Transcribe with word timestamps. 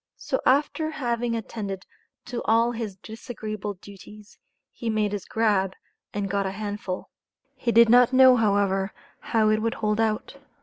So 0.17 0.39
after 0.47 0.89
having 0.89 1.35
attended 1.35 1.85
to 2.25 2.41
all 2.45 2.71
his 2.71 2.95
disagreeable 2.95 3.75
duties, 3.75 4.39
he 4.71 4.89
made 4.89 5.11
his 5.11 5.25
"grab," 5.25 5.73
and 6.11 6.27
got 6.27 6.47
a 6.47 6.49
hand 6.51 6.81
full. 6.81 7.11
He 7.55 7.71
did 7.71 7.87
not 7.87 8.11
know, 8.11 8.35
however, 8.35 8.93
how 9.19 9.49
it 9.51 9.61
would 9.61 9.75
hold 9.75 9.99
out. 10.01 10.37